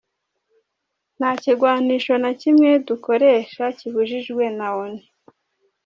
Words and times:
Nta 1.17 1.31
kigwanisho 1.41 2.13
na 2.23 2.31
kimwe 2.41 2.69
dukoresha 2.87 3.63
kibujijwe 3.77 4.45
na 4.57 4.67
Onu. 4.83 5.03